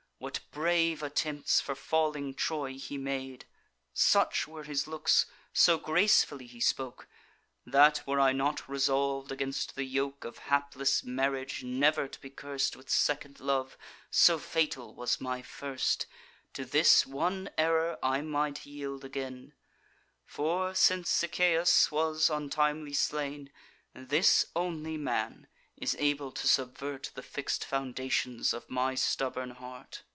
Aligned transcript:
What 0.21 0.39
brave 0.51 1.01
attempts 1.01 1.59
for 1.59 1.73
falling 1.73 2.35
Troy 2.35 2.73
he 2.75 2.95
made! 2.95 3.45
Such 3.91 4.47
were 4.47 4.65
his 4.65 4.85
looks, 4.85 5.25
so 5.51 5.79
gracefully 5.79 6.45
he 6.45 6.59
spoke, 6.59 7.07
That, 7.65 8.05
were 8.05 8.19
I 8.19 8.31
not 8.31 8.69
resolv'd 8.69 9.31
against 9.31 9.73
the 9.73 9.83
yoke 9.83 10.23
Of 10.23 10.37
hapless 10.53 11.03
marriage, 11.03 11.63
never 11.63 12.07
to 12.07 12.21
be 12.21 12.29
curst 12.29 12.75
With 12.75 12.87
second 12.91 13.39
love, 13.39 13.75
so 14.11 14.37
fatal 14.37 14.93
was 14.93 15.19
my 15.19 15.41
first, 15.41 16.05
To 16.53 16.65
this 16.65 17.07
one 17.07 17.49
error 17.57 17.97
I 18.03 18.21
might 18.21 18.63
yield 18.63 19.03
again; 19.03 19.53
For, 20.23 20.75
since 20.75 21.09
Sichaeus 21.09 21.89
was 21.91 22.29
untimely 22.29 22.93
slain, 22.93 23.51
This 23.95 24.45
only 24.55 24.97
man 24.97 25.47
is 25.77 25.95
able 25.97 26.31
to 26.33 26.47
subvert 26.47 27.09
The 27.15 27.23
fix'd 27.23 27.63
foundations 27.63 28.53
of 28.53 28.69
my 28.69 28.93
stubborn 28.93 29.49
heart. 29.49 30.03